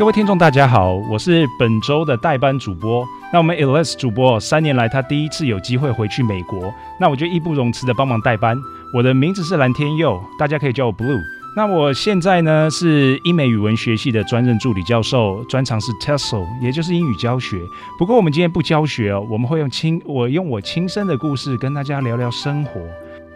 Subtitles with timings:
[0.00, 3.06] 各位听众，大家好，我是本周的代班主播。
[3.30, 8.56] 那我们 LS 主播三年来，他第一次有机会回去美国，那我就义不容辞的帮忙代班。
[8.94, 11.20] 我的名字是蓝天佑，大家可以叫我 Blue。
[11.54, 17.58] 那我现在呢是英美语文学系的专任助理教授，专长是 TESOL，也就是英语教学。
[17.98, 22.80] 不过我们今天不教学哦，我们会用亲我用我亲身的故事跟大家聊聊生活。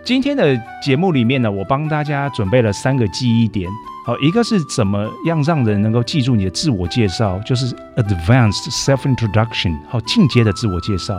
[0.05, 3.71] 今天的节目里面呢，我帮大家准备了三个记忆点。
[4.05, 11.15] 好，一个是怎么样让人能够记住你的自我介绍，就是 advanced self introduction，好进阶的自我介绍；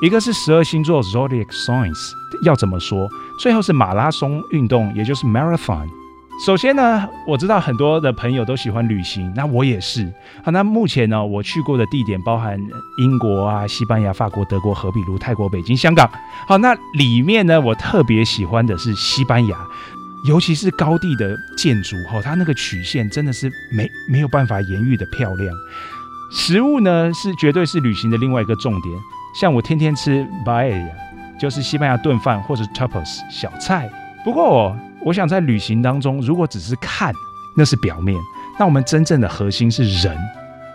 [0.00, 2.12] 一个是十二星座 zodiac signs
[2.44, 3.08] 要怎么说；
[3.40, 5.88] 最后是马拉松运动，也就是 marathon。
[6.46, 10.10] 首先呢，我知道很多的朋友都喜欢旅行，那我也是。
[10.42, 12.58] 好，那目前呢，我去过的地点包含
[12.96, 16.10] 英国啊、西班牙、法国、德国、荷比卢、泰国、北京、香港。
[16.48, 19.56] 好，那里面呢，我特别喜欢的是西班牙，
[20.26, 25.54] 尤其是高地的建筑，哈，它那个曲线真的是没没有办法言喻的漂亮。
[26.32, 28.94] 食物呢，是绝对是旅行的另外一个重点。
[29.38, 30.88] 像我天天吃 b a e
[31.38, 33.90] 就是西班牙炖饭或者 tapas 小菜。
[34.24, 34.74] 不过。
[35.04, 37.12] 我想在旅行当中，如果只是看，
[37.56, 38.18] 那是表面。
[38.58, 40.16] 那我们真正的核心是人，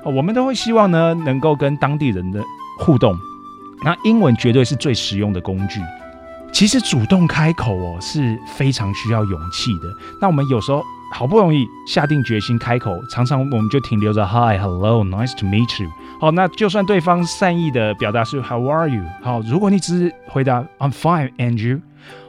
[0.03, 2.41] 我们都会希望呢，能够跟当地人的
[2.80, 3.16] 互动。
[3.84, 5.80] 那英文绝对是最实用的工具。
[6.52, 9.90] 其实主动开口哦，是非常需要勇气的。
[10.22, 10.81] 那我们有时候
[11.13, 15.92] 好不容易下定决心开口，常常我们就停留着 Hi, Hello, Nice to meet you。
[16.19, 19.03] 好，那就算对方善意的表达是 How are you？
[19.22, 21.81] 好，如果你只是回答 I'm fine, and you？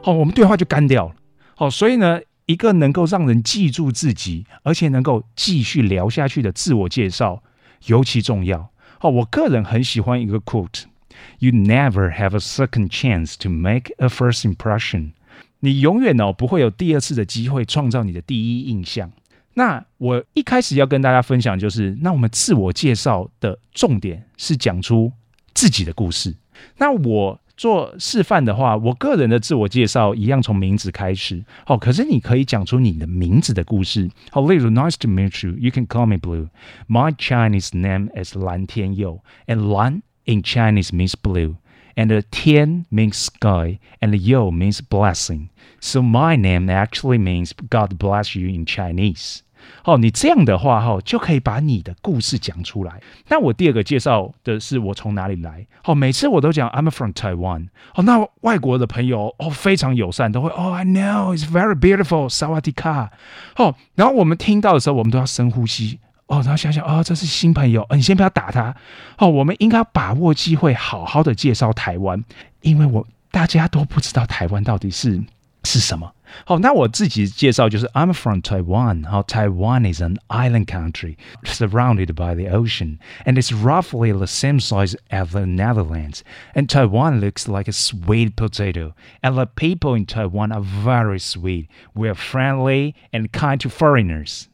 [0.03, 1.11] 好，我们对话就干掉了。
[1.59, 7.41] 好，所以呢，一个能够让人记住自己，而且能够继续聊下去的自我介绍
[7.87, 8.69] 尤其重要。
[8.99, 15.13] 好，我个人很喜欢一个 quote：“You never have a second chance to make a first impression。”
[15.61, 19.11] 你永远哦不会有第二次的机会创造你的第一印象。
[19.55, 25.11] 那我一开始要跟大家分享就是，那我们自我介绍的重点是讲出
[25.55, 26.35] 自己的故事。
[26.77, 27.39] 那我。
[27.56, 31.44] 做示范的话，我个人的自我介绍一样从名字开始。
[31.64, 34.10] 好，可是你可以讲出你的名字的故事。
[34.30, 35.56] 好，例如 Nice to meet you.
[35.58, 36.48] You can call me Blue.
[36.88, 41.56] My Chinese name is 蓝天佑，and 蓝 in Chinese means blue,
[41.94, 45.48] and 天 means sky, and 佑 means blessing.
[45.80, 49.40] So my name actually means God bless you in Chinese.
[49.83, 53.01] 哦，你这样的话哈，就可以把你的故事讲出来。
[53.29, 55.65] 那我第二个介绍的是我从哪里来。
[55.83, 57.69] 好，每次我都讲 I'm from Taiwan。
[57.93, 63.11] 好，那外国的朋友哦非常友善，都会哦 I know it's very beautiful，萨瓦迪卡。
[63.55, 68.75] 好，然后我们听到的时候，我们都要深呼吸哦，然后想想哦，这是新朋友，你先不要打他。
[69.17, 72.21] 哦，我们应该把握机会，好好的介绍台湾，
[72.61, 75.21] 因为我大家都不知道台湾到底是
[75.63, 76.11] 是什么。
[76.44, 79.06] 好，那我自己介绍就是 I'm from Taiwan.
[79.06, 84.96] 好，Taiwan is an island country surrounded by the ocean, and it's roughly the same size
[85.10, 86.22] as the Netherlands.
[86.54, 91.68] And Taiwan looks like a sweet potato, and the people in Taiwan are very sweet.
[91.94, 94.48] We are friendly and kind to foreigners.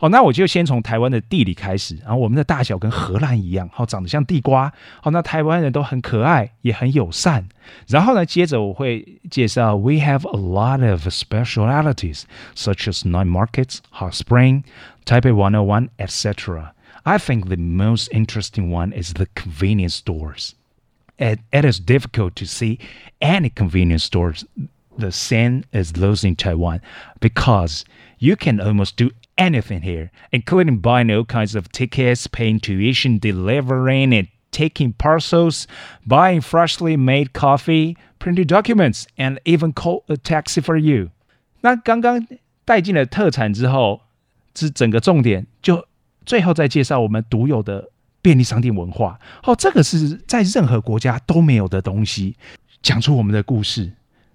[0.00, 4.70] 好，那我就先从台湾的地理开始，然后我们的大小跟荷兰一样，好，长得像地瓜。
[5.00, 7.48] 好，那台湾人都很可爱，也很友善。
[7.88, 12.24] 然后呢，接着我会介绍，We have a lot of specialities
[12.54, 14.64] such as night markets, hot spring,
[15.06, 16.72] Taipei One O One, etc.
[17.04, 20.54] I think the most interesting one is the convenience stores.
[21.18, 22.78] It, it is difficult to see
[23.22, 24.44] any convenience stores
[24.98, 26.80] the same as those in Taiwan
[27.20, 27.84] because
[28.20, 34.12] you can almost do anything here, including buying all kinds of tickets, paying tuition, delivering
[34.12, 35.66] and taking parcels,
[36.06, 41.10] buying freshly made coffee, printing documents, and even call a taxi for you.
[41.60, 42.26] 那刚刚
[42.64, 44.02] 带进了特产之后，
[44.54, 45.86] 这整个重点就
[46.24, 47.90] 最后再介绍我们独有的
[48.22, 49.18] 便利商店文化。
[49.42, 52.36] 哦，这个是在任何国家都没有的东西，
[52.80, 53.92] 讲出我们的故事。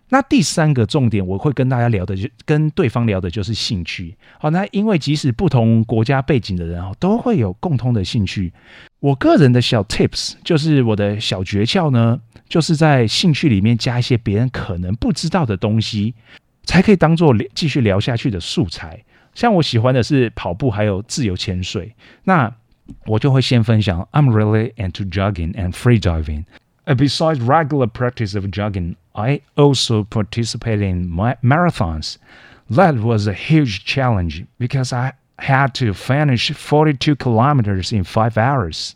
[0.09, 4.17] 那第三个重点，我会跟大家聊的，就跟对方聊的就是兴趣。
[4.39, 8.53] 好，那因为即使不同国家背景的人哦，都会有共通的兴趣。
[9.01, 16.15] 我个人的小 tips 就是我的小诀窍呢，就是在兴趣里面加一些别人可能不知道的东西，
[16.63, 19.03] 才可以当做继续聊下去的素材。
[19.35, 21.93] 像我喜欢的是跑步，还有自由潜水，
[22.23, 22.55] 那
[23.07, 24.09] 我就会先分享。
[24.13, 26.45] I'm really into jogging and free diving.
[26.85, 28.95] Besides regular practice of jogging.
[29.16, 32.18] I also participated in my marathons.
[32.70, 38.96] That was a huge challenge because I had to finish 42 kilometers in five hours.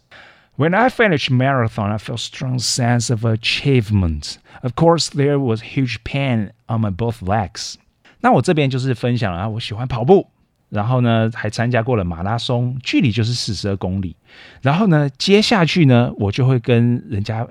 [0.57, 4.37] When I finished marathon, I felt a strong sense of achievement.
[4.63, 7.75] Of course, there was huge pain on my both legs.
[8.21, 10.29] 那我这边就是分享了，我喜欢跑步，
[10.69, 14.15] 然后呢还参加过了马拉松，距离就是四十二公里。
[14.61, 17.45] 然后呢，接下去呢，我就会跟人家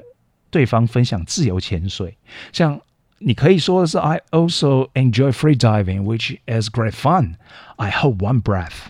[0.50, 2.16] 对方分享自由潜水，
[2.52, 2.80] 像
[3.18, 7.36] 你可以说的是，I also enjoy free diving, which is great fun.
[7.76, 8.88] I hold one breath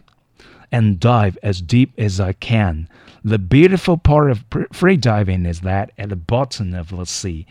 [0.71, 2.89] and dive as deep as I can.
[3.23, 7.47] The beautiful part of free diving is that at the bottom of the sea,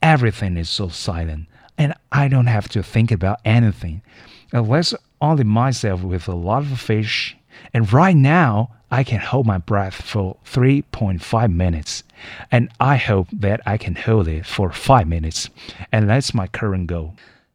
[0.00, 4.00] everything is so silent, and I don't have to think about anything.
[4.52, 7.36] Unless only myself with a lot of fish.
[7.74, 12.00] And right now, I can hold my breath for 3.5 minutes,
[12.50, 15.46] and I hope that I can hold it for five minutes,
[15.90, 17.10] and that's my current goal.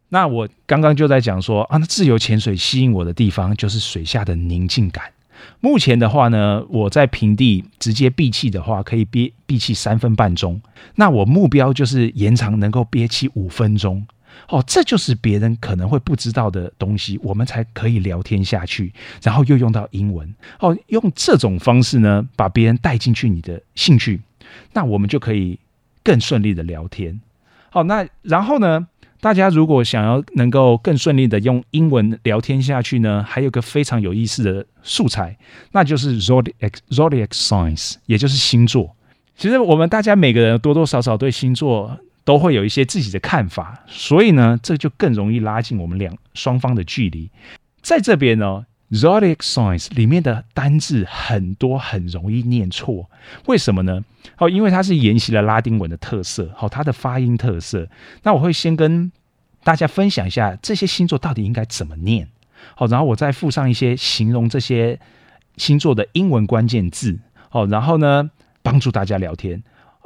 [0.10, 5.06] 那我刚刚就在讲说啊，那自由潜水吸引我的地方就是水下的宁静感。
[5.60, 10.62] 目前的话呢，我在平地直接闭气的话，可以憋闭气三分半钟。
[10.96, 14.06] 那我目标就是延长能够憋气五分钟。
[14.49, 18.93] 哦，这就是别人可能会不知道的东西，我们才可以聊天下去。
[19.23, 24.23] 然后又用到英文，哦，用这种方式呢，把别人带进去你的兴趣，
[24.73, 25.59] 那我们就可以
[26.03, 27.21] 更顺利的聊天。
[27.69, 28.87] 好，那然后呢，
[29.21, 35.37] 大家如果想要能够更顺利的用英文聊天下去呢，还有个非常有意思的素材，
[35.73, 38.97] 那就是 zodiac zodiac signs，也就是星座。
[39.37, 41.99] 其实我们大家每个人多多少少对星座。
[42.29, 47.31] 都会有一些自己的看法，所以呢，这就更容易拉近我们两双方的距离。
[47.81, 53.09] 在这边呢，zodiac signs 里面的单字很多，很容易念错。
[53.47, 54.05] 为什么呢？
[54.37, 57.89] 哦，因为它是沿袭了拉丁文的特色，好，它的发音特色。
[58.25, 59.11] 那我会先跟
[59.65, 62.29] 大家分享一下这些星座到底应该怎么念，
[62.75, 65.01] 好，然后我再附上一些形容这些
[65.57, 68.31] 星座的英文关键字，好，然后呢，
[68.63, 69.63] 帮助大家聊天。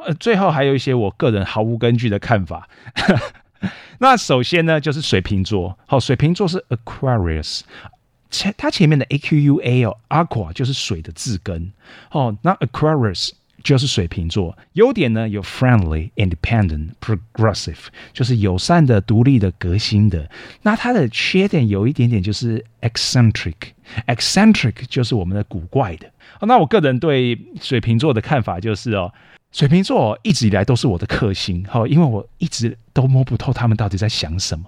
[0.06, 2.68] 呃，最后还有一些我个人毫无根据的看法。
[3.98, 5.78] 那首先呢，就是水瓶座。
[5.86, 7.60] 好，水瓶座是 Aquarius，
[8.30, 11.72] 前它前面的 A Q U A 哦，Aqua 就是水的字根。
[12.10, 13.30] 哦，那 Aquarius
[13.62, 14.58] 就是水瓶座。
[14.72, 17.78] 优点呢有 Friendly、Independent、Progressive，
[18.12, 20.28] 就是友善的、独立的、革新的。
[20.62, 26.10] 那它的缺点有一点点就是 Eccentric，Eccentric 就是我们的古怪的。
[26.40, 29.14] 那我个人对水瓶座的看法就是哦。
[29.52, 34.64] 水瓶座一直以来都是我的克星，哈，因为我一直都摸不透他们到底在想什么。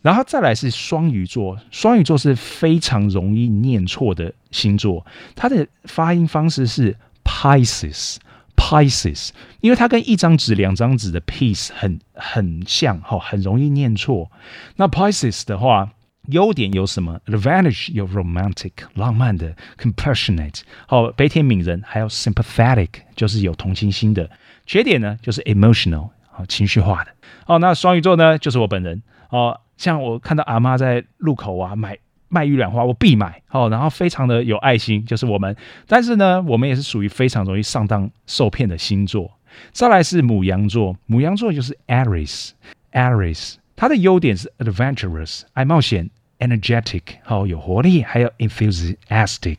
[0.00, 5.04] 然后再来是双鱼座，双鱼座是非常容易念错的星座，
[5.34, 9.30] 它的发音方式是 Pisces，Pisces，
[9.60, 14.30] 因为它跟一张纸、两张纸的 piece 很很像，哈，很容易念错。
[14.76, 15.92] 那 Pisces 的话。
[16.30, 24.30] 优点有什么？Advantage 有 romantic 浪漫的，compassionate 好悲天悯人，还有 sympathetic 就是有同情心的。
[24.66, 27.10] 缺点呢就是 emotional 好情绪化的。
[27.46, 31.96] 哦，那双鱼座呢就是我本人哦，像我看到阿妈在路口啊买
[32.28, 35.56] 卖玉兰花，我必买哦，然后非常的有爱心，就是我们。
[35.86, 39.32] 但是呢，我们也是属于非常容易上当受骗的星座。
[39.72, 46.10] 再来是母羊座，母羊座就是 Aries，Aries 它的优点是 adventurous 爱冒险。
[46.38, 49.58] Energetic 好有活力，还有 enthusiastic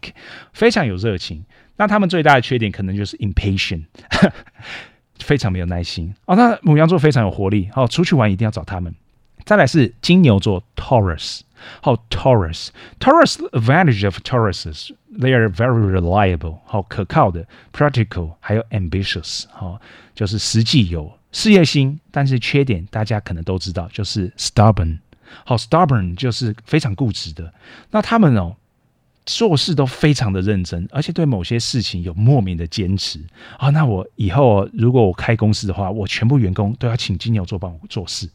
[0.54, 1.44] 非常有热情。
[1.78, 3.86] 那他们最大的缺点可能就是 impatient
[5.20, 6.36] 非常没有耐心哦。
[6.36, 8.94] 那母羊座非常有活力，好出去玩一定要找他们。
[9.46, 11.40] 再来是金牛座 Taurus，
[11.82, 19.80] 好 Taurus，Taurus advantage of Tauruses they are very reliable，好可靠的，practical，还有 ambitious，好
[20.14, 25.00] 就是实际有事业心，但是缺点大家可能都知道，就是 stubborn，
[25.46, 27.54] 好 stubborn 就是非常固执的。
[27.92, 28.56] 那他们哦
[29.26, 33.20] 做事都非常的认真，而且对某些事情有莫名的坚持
[33.58, 33.70] 啊。
[33.70, 38.30] 那我以后如果我开公司的话，我全部员工都要请金牛座帮我做事。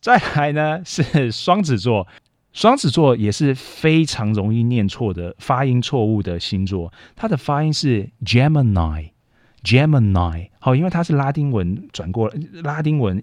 [0.00, 2.06] 再来呢是双子座。
[2.52, 12.28] 双子座也是非常容易念错的发音错误的星座，它的发音是 Gemini，Gemini，好，因为它是拉丁文转过
[12.64, 13.22] 拉丁文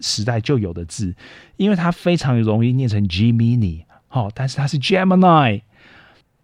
[0.00, 1.14] 时代就有的字，
[1.56, 5.62] 因为它非常容易念成 Gemini，好，但是它是 Gemini。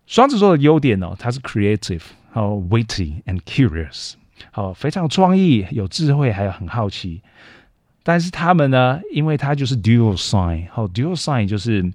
[0.06, 4.14] 双子座的优点呢，它是 creative，好，witty and curious，
[4.50, 7.22] 好，非常创意、有智慧，还有很好奇。
[8.02, 11.92] 但是他们呢，因为它就是 dual sign，好，dual sign 就是。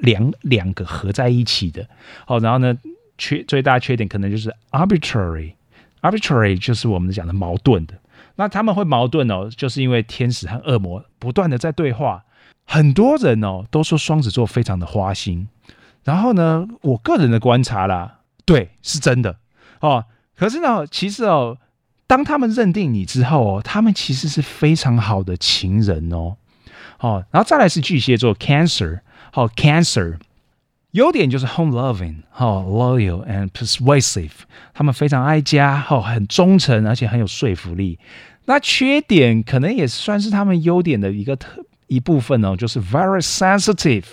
[0.00, 1.88] 两两个合在一起的，
[2.26, 2.76] 好，然后呢，
[3.16, 7.94] 缺最大缺点可能就是 arbitrary，arbitrary 就是我们讲的矛盾的。
[8.36, 12.24] 那他们会矛盾哦，就是因为天使和恶魔不断的在对话。
[12.66, 15.48] 很多人哦都说双子座非常的花心，
[16.02, 19.36] 然后呢，我个人的观察啦，对，是真的
[19.80, 20.06] 哦。
[20.36, 21.58] 可是呢，其实哦，
[22.06, 26.36] 当他们认定你之后哦，他们其实是非常好的情人哦。
[27.00, 29.00] 哦，然后再来是巨蟹座 Cancer。
[29.30, 30.16] 好，Cancer，
[30.94, 34.30] 优点就是 home loving，好，loyal and persuasive，
[34.72, 37.98] 他们非常爱家，好，很忠诚，而且很有说服力。
[38.44, 44.04] 那缺点可能也算是他们优点的一个特一部分哦，就是 very sensitive，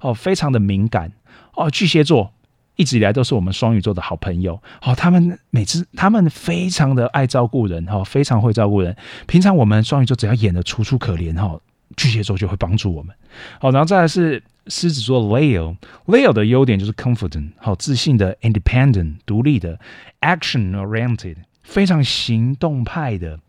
[0.00, 1.12] 哦，非常的敏感。
[1.54, 2.32] 哦，巨蟹座
[2.76, 8.96] 一直以来都是我们双鱼座的好朋友，哦，他们每次他们非常的爱照顾人，哈，非常会照顾人。
[9.26, 11.60] 平常我们双鱼座只要演的楚楚可怜，哈，
[11.94, 13.14] 巨蟹座就会帮助我们。
[13.60, 14.42] 好，然后再来是。
[14.66, 19.78] 狮子座 Leo，Leo 的优点就是 confident，好自信的，independent 独立的
[20.20, 23.40] ，action oriented 非常行动派的。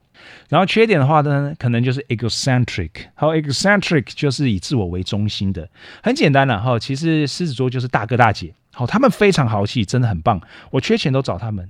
[0.47, 5.69] 然后缺点的话呢，可能就是 egocentric，好 egocentric 就是以自我为中心的。
[6.01, 10.39] 很简单了哈，其实狮子座就是大哥大姐，好他们非常豪气，真的很棒。
[10.71, 11.69] 我缺钱都找他们。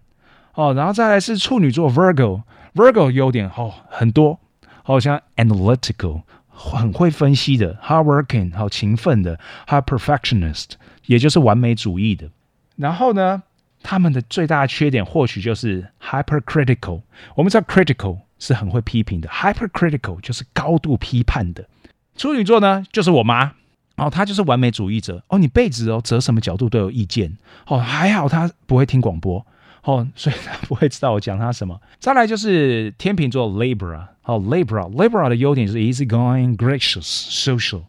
[0.54, 4.40] 哦，然后再来是处女座 Virgo，Virgo 优点哦很多，
[4.84, 6.22] 好像 analytical。
[6.56, 10.70] 很会分析的，hardworking，好勤奋的，hard perfectionist，
[11.08, 12.30] 也就是完美主义的。
[12.76, 13.42] 然后呢，
[13.82, 17.02] 他们的最大的缺点或许就是 hypercritical。
[17.36, 21.68] 我们知道 critical 是很会批评的，hypercritical 就是高度批判的。
[22.16, 23.54] 处女座呢，就是我妈
[23.96, 27.36] 哦，她就是完美主义者哦，你被子哦，折什么角度都有意见
[27.68, 29.46] 哦，还好她不会听广播。
[29.84, 31.82] 哦，所以他不会知道我讲他什么。
[32.00, 37.82] 再来就是天秤座 Libra，好 Libra，Libra 的优点就是 easygoing、gracious、social，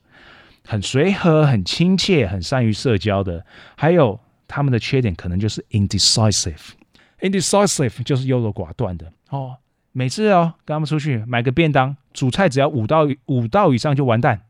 [0.66, 3.46] 很随和、很亲切、很善于社交的。
[3.76, 9.12] 还有他们的缺点可能就是 indecisive，indecisive 就是优柔寡断的。
[9.30, 9.58] 哦，
[9.92, 14.40] 每次哦跟他们出去买个便当，主菜只要五道五道以上就完蛋。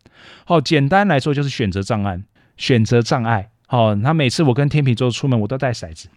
[0.46, 2.22] 好，简单来说就是选择障碍，
[2.56, 3.50] 选择障碍。
[3.66, 6.08] 好，那每次我跟天秤座出门，我都带骰子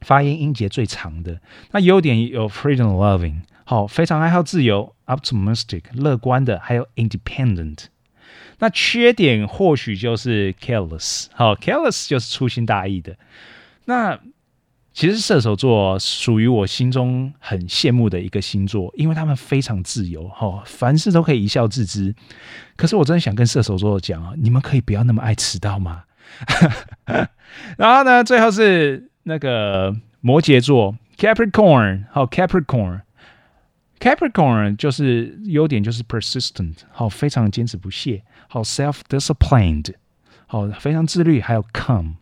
[0.00, 1.38] 发音音节最长的。
[1.72, 3.34] 那优点有 freedom loving，
[3.68, 7.86] 好，非常爱好自由，optimistic，乐观的，还有 independent。
[8.60, 13.16] 那缺点或许就是 careless，好，careless 就是粗心大意的。
[13.86, 14.20] 那
[14.92, 22.14] 其实射手座属于我心中很羡慕的一个星座，因为他们非常自由，哈，凡事都可以一笑置之。
[22.76, 26.04] 可是我真的想跟射手座讲啊，你们可以不要那么爱迟到吗？
[27.76, 33.00] 然后呢，最后是那个摩羯座 Capricorn，好，Capricorn
[33.98, 39.94] Capricorn 就是优点就是 persistent，好，非常坚持不懈，好 self disciplined，
[40.46, 42.14] 好，非常自律，还有 calm。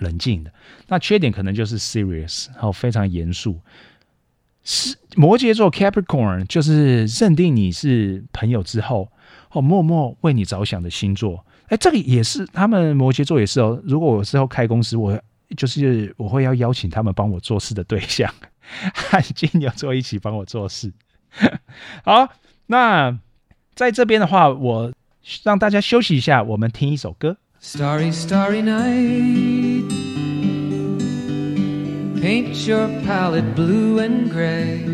[0.00, 0.52] 冷静的，
[0.86, 3.58] 那缺点可能就是 serious，好非常严肃。
[4.62, 9.10] 是摩羯座 Capricorn，就是认定你是朋友之后，
[9.50, 11.44] 哦，默默为你着想的星座。
[11.66, 13.82] 哎，这个也是他们摩羯座也是哦。
[13.84, 15.20] 如果我之后开公司，我
[15.56, 18.32] 就是我会要邀请他们帮我做事的对象，
[18.94, 20.92] 和金牛座一起帮我做事。
[22.04, 22.28] 好，
[22.66, 23.18] 那
[23.74, 24.92] 在这边的话，我
[25.42, 27.36] 让大家休息一下，我们听一首歌。
[27.60, 29.84] Starry, starry night.
[32.20, 34.84] Paint your palette blue and gray.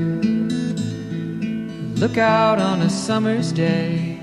[1.96, 4.18] Look out on a summer's day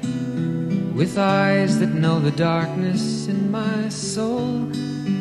[0.95, 4.71] with eyes that know the darkness in my soul.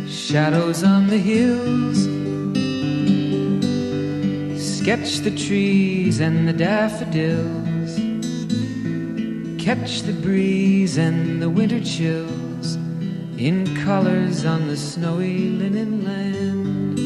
[0.09, 2.20] Shadows on the hills.
[4.83, 7.97] Sketch the trees and the daffodils.
[9.63, 12.77] Catch the breeze and the winter chills
[13.37, 16.99] in colors on the snowy linen land.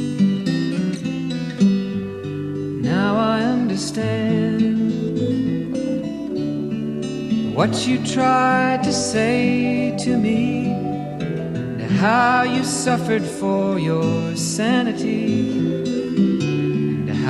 [2.81, 4.93] Now I understand
[7.57, 10.69] what you tried to say to me,
[11.99, 15.64] how you suffered for your sanity,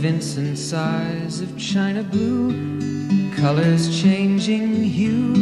[0.00, 2.52] in Vincent's eyes of china blue.
[3.36, 5.34] Colors changing hue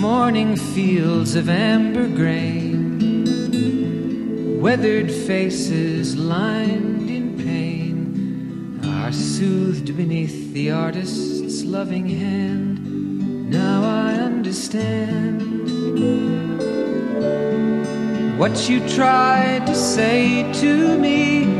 [0.00, 2.98] morning fields of amber grain,
[4.60, 13.48] weathered faces lined in pain are soothed beneath the artist's loving hand.
[13.48, 15.50] Now I understand
[18.40, 21.59] what you tried to say to me,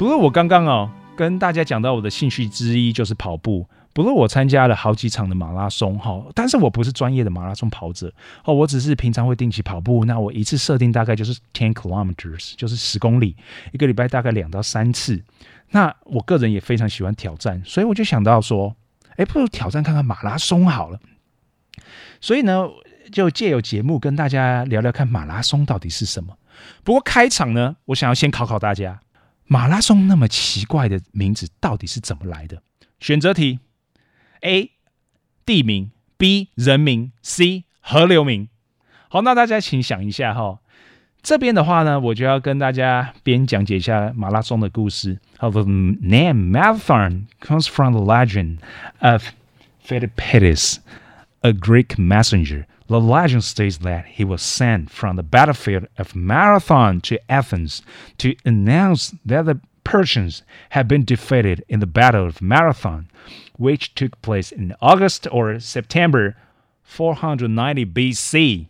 [0.00, 8.10] 不过我刚刚哦跟大家讲到我的兴趣之一就是跑步，不过我参加了好几场的马拉松哈，但是我不是专业的马拉松跑者
[8.46, 13.36] 哦，我只是平常会定期跑步，那我一次设定大概就是 ten kilometers，就是十公里，
[13.72, 15.22] 一个礼拜大概两到三次。
[15.72, 18.74] 那我个人也非常喜欢挑战，所以我就想到说，
[19.16, 20.98] 哎，不如挑战看看马拉松好了。
[22.22, 22.66] 所以呢，
[23.12, 26.38] 就借由节目跟大家聊聊看马拉松到底是什么。
[26.84, 28.98] 不过开场呢，我想要先考考大家。
[29.52, 32.62] 马拉松那么奇怪的名字到底是怎么来的？
[33.00, 33.58] 选择题
[34.42, 34.70] ：A.
[35.44, 36.50] 地名，B.
[36.54, 37.64] 人名，C.
[37.80, 38.48] 河流名。
[39.08, 40.60] 好，那大家请想一下哈，
[41.20, 45.18] 这边的话呢，我就要跟大家边讲解一下马拉松的故事。
[45.40, 48.58] How the name marathon comes from the legend
[49.00, 49.24] of
[49.84, 50.76] Philippides,
[51.40, 52.66] a Greek messenger.
[52.89, 57.81] The legend states that he was sent from the battlefield of Marathon to Athens
[58.19, 63.07] to announce that the Persians had been defeated in the Battle of Marathon,
[63.57, 66.35] which took place in August or September
[66.83, 68.67] 490 BC.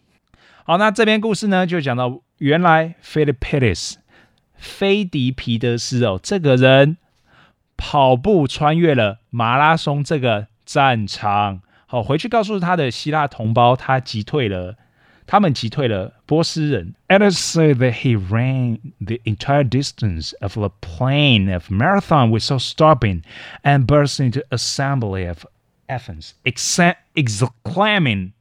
[0.64, 3.96] 好，那这篇故事呢，就讲到原来 Philippides
[4.56, 6.98] 菲迪皮德斯哦，这个人
[7.76, 14.76] 跑步穿越了马拉松这个战场， 好回去告诉他的希腊同胞，他击退了，
[15.28, 16.96] 他们击退了波斯人。
[17.08, 23.22] Others say that he ran the entire distance of the plain of Marathon without stopping
[23.64, 25.46] and burst into assembly of
[25.88, 28.32] Athens, exclaiming,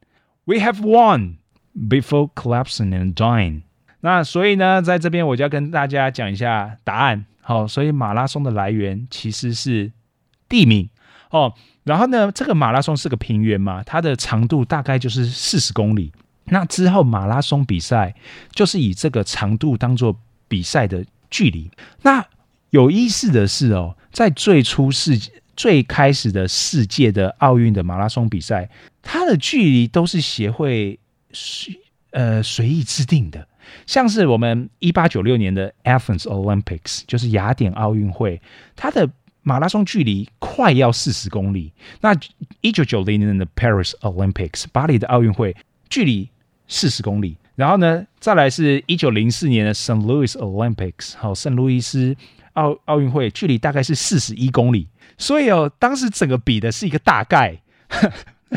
[0.45, 1.37] "We have won!"
[1.75, 3.61] before collapsing and dying.
[4.01, 7.25] 那所以呢，在这边我就要跟大家讲一下答案。
[7.41, 9.91] 好，所以马拉松的来源其实是
[10.49, 10.89] 地名
[11.29, 11.53] 哦。
[11.84, 16.12] 然后呢，这个马拉松是个平原嘛，它的长度大概就是四十公里。
[16.46, 18.14] 那之后马拉松比赛
[18.52, 20.16] 就是以这个长度当做
[20.48, 21.70] 比赛的距离。
[22.02, 22.24] 那
[22.70, 25.18] 有意思的是哦，在最初世
[25.56, 28.68] 最开始的世界的奥运的马拉松比赛，
[29.02, 30.98] 它的距离都是协会
[31.32, 31.78] 随
[32.10, 33.46] 呃随意制定的。
[33.86, 38.40] 像是我们一八九六年的 Athens Olympics，就是雅典奥运会，
[38.74, 39.08] 它的
[39.42, 41.72] 马拉松距离快要四十公里。
[42.00, 42.14] 那
[42.60, 45.56] 一九九零年的 Paris Olympics，巴黎的奥运会，
[45.88, 46.28] 距离
[46.68, 47.36] 四十公里。
[47.56, 50.00] 然后呢，再来是一九零四年的 St.
[50.04, 52.16] Louis Olympics，好，圣路易斯
[52.54, 54.88] 奥奥运会，距离大概是四十一公里。
[55.18, 57.60] 所以哦，当时整个比的是一个大概。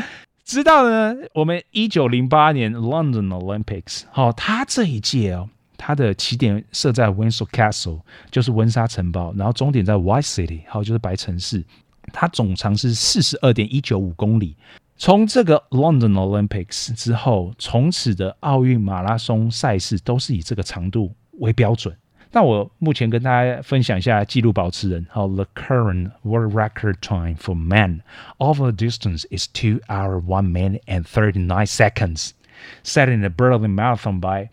[0.45, 5.49] 知道呢，我们一九零八年 London Olympics，好，它这一届哦，
[5.85, 7.99] 它的起点设在 Windsor Castle，
[8.31, 11.61] 就是温莎城堡，然后终点在 White City，好，就是白城市。
[12.13, 14.55] 它总长是四十二点一九五公里。
[14.95, 21.93] 从这个 London Olympics 之后，从此的奥运马拉松赛事都是以这个长度为标准。
[22.31, 25.05] 那我目前跟大家分享一下纪录保持人。
[25.09, 27.99] 好，The current world record time for men
[28.37, 32.29] of the distance is two hour one minute and thirty nine seconds,
[32.85, 34.47] set in the Berlin Marathon by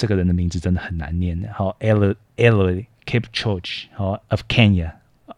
[0.00, 1.38] 这个人的名字真的很难念。
[1.52, 4.92] 好，Eli Eli Kipchoge 好 of Kenya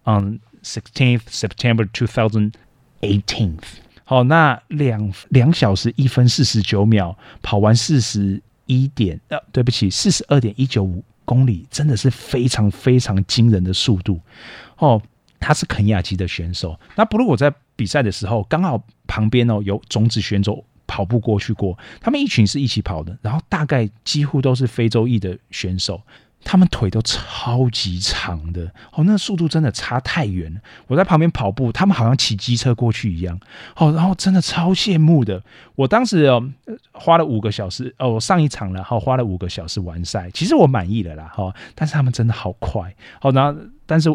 [0.05, 2.53] on sixteenth September two thousand
[3.01, 3.57] eighteen。
[4.05, 11.03] 好，那两两小时一分四十九秒跑完四十一点呃，对不起，四十二点一九五。
[11.25, 14.21] 公里真的是非常非常惊人的速度
[14.79, 15.01] 哦！
[15.39, 16.79] 他是肯亚籍的选手。
[16.97, 26.03] 那不如我在比赛的时候，刚好旁边哦有种子选手跑步过去过，他们一群是一起跑的，然后大概几乎都是非洲裔的选手。
[26.45, 30.61] 他们腿都超级长的哦，那速度真的差太远了。
[30.89, 33.39] 我在旁边跑步，他们好像骑机车过去一样
[33.77, 35.41] 哦，然后真的超羡慕的。
[35.77, 36.43] 我当时哦
[36.91, 41.55] 花了五个小时哦，我上一场了，好花了五个小时完赛，其实我满意了啦哈。
[41.77, 44.11] 但是他们真的好快哦，然后但是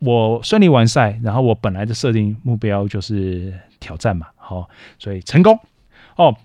[0.00, 5.58] 我顺利完赛，然后我本来的设定目标就是挑战嘛，好，所以成功
[6.16, 6.36] 哦。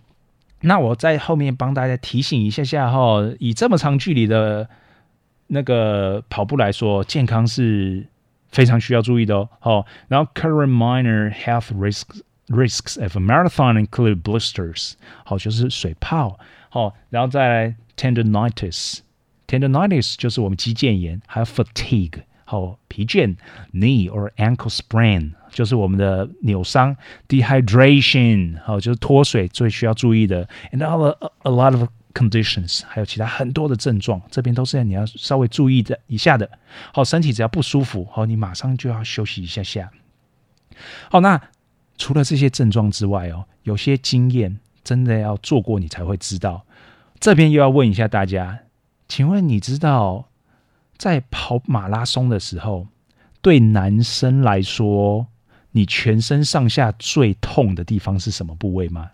[0.61, 4.69] 那我在后面帮大家提醒一下下哈，以这么长距离的。
[5.49, 8.05] 那个跑步来说，健康是
[8.49, 9.49] 非常需要注意的哦。
[9.61, 16.37] 好，然后 current minor health risks risks of a marathon include blisters，好，就是水泡。
[16.67, 23.35] 好，然后再来 tendonitis，tendonitis 就是我们肌腱炎，还有 fatigue，好，疲倦
[23.73, 26.95] ，knee or ankle sprain 就是我们的扭伤
[27.27, 36.49] ，dehydration，好，就是脱水最需要注意的，and all a, a lot of conditions，还有其他很多的症状，这边都是你要稍微注意的一下的。
[36.93, 39.91] 好，身体只要不舒服，好，你马上就要休息一下下。
[41.11, 41.41] 好，那
[41.97, 46.63] 除了这些症状之外哦，有些经验真的要做过你才会知道。
[47.19, 48.59] 这边又要问一下大家，
[49.09, 50.29] 请问你知道
[50.97, 52.87] 在跑马拉松的时候，
[53.41, 55.27] 对男生来说，
[55.71, 59.11] 你全身上下最痛的地方是什么部位吗？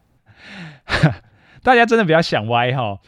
[1.61, 2.99] 大家真的不要想歪哈，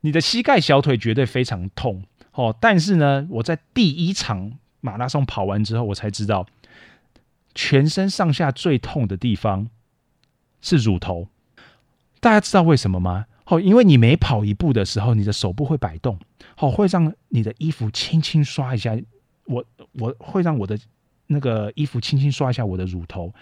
[0.00, 2.56] 你的膝盖、小腿绝对非常痛哦。
[2.60, 6.46] 但是呢，我在第一场马拉松跑完之后，我才知道，
[7.54, 9.68] 全身上下最痛的地方
[10.60, 11.28] 是乳头。
[12.20, 13.26] 大家知道为什么吗？
[13.46, 16.18] 哦，因为你每跑一步的时候，你的手部会摆动，
[16.58, 18.96] 哦，会让你的衣服轻轻刷一下。
[19.46, 20.78] 我我会让我的
[21.28, 23.32] 那个衣服轻轻刷一下我的乳头。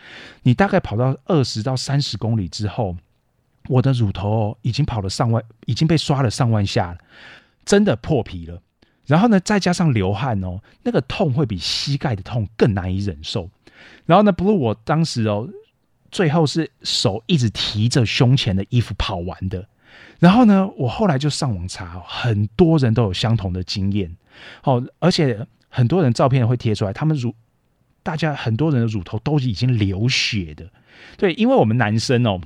[0.42, 2.96] 你大概跑到二十到三十公里之后。
[3.68, 6.98] 我的乳头已经跑了上万，已经被刷了上万下了，
[7.64, 8.60] 真的破皮了。
[9.06, 13.48] 然后呢，再加上流汗哦，那个痛会比膝盖的痛更难以忍受。
[14.04, 15.48] 然后呢，blue 我当时哦，
[16.10, 19.66] 最后是手一直提着胸前的衣服跑完的。
[20.18, 24.16] 然后呢，我后来就上网查，很多人都有相同的经验。
[24.62, 27.35] 哦，而且很多人照片会贴出来，他们乳，
[28.02, 30.68] 大家很多人的乳头都已经流血的。
[31.16, 32.40] 对，因为我们男生哦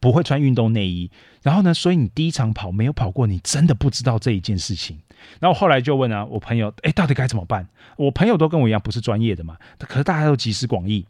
[0.00, 1.10] 不会穿运动内衣，
[1.42, 5.00] 然后呢，所以你第一场跑没有跑过，你真的不知道这一件事情。
[5.40, 7.66] 然后后来就问啊，我朋友，哎，到底该怎么办？
[7.96, 11.06] 我朋友都跟我一样不是专业的嘛，可是大家都集思广益。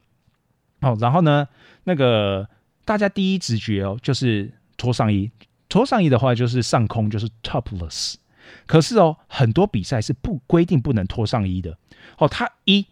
[0.80, 1.48] 哦，然后呢，
[1.84, 2.48] 那个
[2.84, 5.30] 大家第一直觉哦，就是脱上衣。
[5.74, 8.14] 脱上衣的话，就是上空就是 topless。
[8.64, 11.76] 可是哦，很多比赛是不规定不能脱上衣的。
[12.16, 12.86] 哦，他一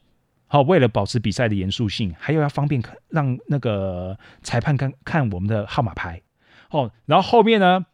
[0.48, 6.20] 好为了保持比赛的严肃性，还有要方便让那个裁判看看我们的号码牌。
[6.70, 7.86] 哦，然后后面呢，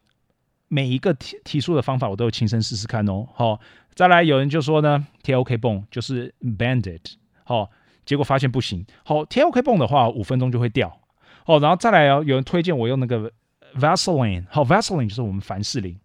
[0.69, 3.29] 每一个提提出的方法，我都有亲身试试看哦。
[3.35, 3.61] 好，
[3.95, 7.03] 再来有人就说呢，贴 OK 绷就是 banded。
[7.45, 7.71] 好，
[8.07, 8.87] 结果发现不行。
[9.05, 10.99] 好，贴 OK 绷的话，五分钟就会掉。
[11.45, 13.31] 哦，然后再来哦，有人推荐我用那个。
[13.77, 15.97] Vaseline，好，Vaseline 就是我们凡士林，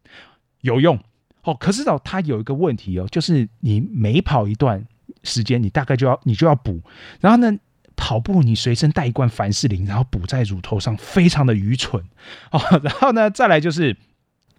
[0.61, 0.99] 有用，
[1.43, 4.85] 哦，可是哦，它有一个问题哦，就是你每跑一段
[5.23, 6.81] 时间，你大概就要你就要补，
[7.19, 7.57] 然后呢，
[7.95, 12.03] 跑步你随身带一罐凡士林，然后补在乳头上，非常的愚蠢，
[12.51, 13.95] 哦，然后呢，再来就是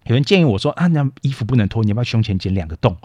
[0.04, 2.96] 有人建议我说啊，那衣服不能脱，你要不要胸前剪两个洞？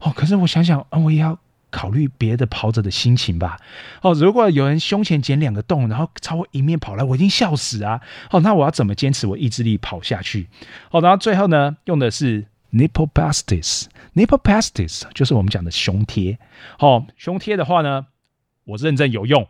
[0.00, 1.38] 哦，可是我想想啊，我也要。
[1.76, 3.58] 考虑别的跑者的心情吧。
[4.00, 8.00] 哦，如果有人胸前剪两个洞，然后朝我迎面跑来，我一定笑死啊！
[8.30, 10.48] 哦，那我要怎么坚持我意志力跑下去？
[10.90, 16.38] 哦，然后最后呢，用的是 nipple pasties，nipple pasties 就是我们讲的胸贴。
[16.78, 18.06] 哦，胸贴的话呢，
[18.64, 19.46] 我认证有用。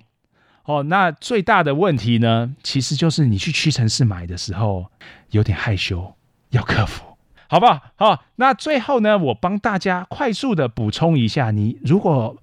[0.64, 4.86] 哦，那最大的问题呢，其实就是你去屈臣氏买的时候
[5.30, 6.16] 有点害羞，
[6.50, 7.06] 要克服。
[7.48, 7.80] 好不好？
[7.96, 12.37] 好，那最后呢，我帮大家快速的补充一下，你如果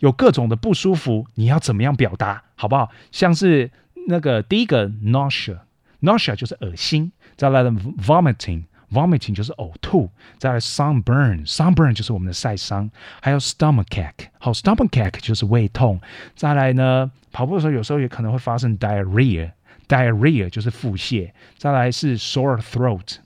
[0.00, 2.42] 有各种的不舒服，你要怎么样表达？
[2.56, 2.90] 好不好？
[3.10, 3.70] 像是
[4.08, 12.88] 那个第一个 nausea，nausea 就是恶心；再来的 vomiting，vomiting 就是呕吐；再来 sunburn，sunburn 就是我们的晒伤；
[13.20, 15.98] 还有 stomachache，好，stomachache 就是胃痛；
[16.34, 23.16] 再来呢，跑步的时候有时候也可能会发生 diarrhea，diarrhea 就是腹泻；再来是 sore throat。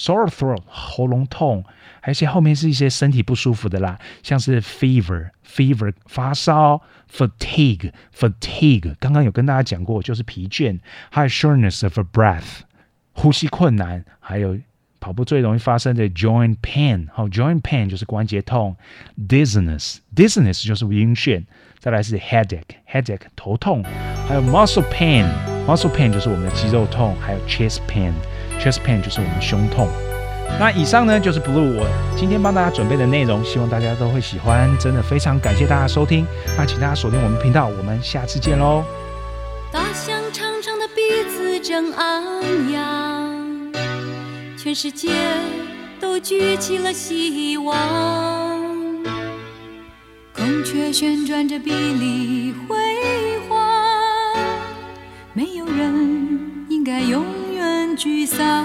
[0.00, 1.62] Sore throat 喉咙痛，
[2.00, 6.80] 还有一些后面是一些身体不舒服的啦，像是 fever fever 发烧
[7.12, 10.78] ，fatigue fatigue 刚刚有跟大家讲过，就是疲倦，
[11.10, 12.60] 还有 shortness of breath
[13.12, 14.58] 呼吸困难，还有
[15.00, 18.74] 跑步最容易发生的 joint pain 好 joint pain 就是关节痛
[19.28, 21.44] ，dizziness dizziness 就是晕眩，
[21.78, 23.84] 再来是 headache headache 头痛，
[24.26, 25.26] 还有 muscle pain
[25.66, 28.14] muscle pain 就是我们的肌肉痛，还有 chest pain。
[28.60, 29.88] Chest pain 就是我们胸痛。
[30.58, 34.68] 那以上呢就是 Blue 我今天帮大家准备的内容，希望大家都会喜欢。
[34.78, 36.26] 真的非常感谢大家收听，
[36.58, 38.84] 那请大家锁定我们频道，我们下次见喽。
[39.72, 43.72] 大象长长的鼻子正昂扬，
[44.58, 45.10] 全世界
[46.00, 47.78] 都举起了希望。
[50.34, 52.76] 孔雀旋转着臂力辉
[53.48, 53.56] 煌，
[55.32, 57.22] 没有人应该有。
[58.00, 58.64] 沮丧，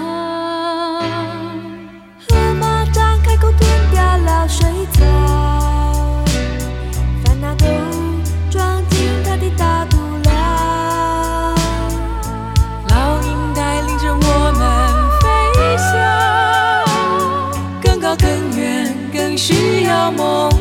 [2.26, 3.60] 河马张开口吞
[3.92, 5.04] 掉了水草，
[7.22, 7.66] 烦恼都
[8.48, 11.54] 装进它的大肚量。
[12.88, 14.64] 老鹰带领着我们
[15.20, 15.28] 飞
[15.76, 15.92] 翔，
[17.82, 18.26] 更高更
[18.58, 20.55] 远，更需要梦。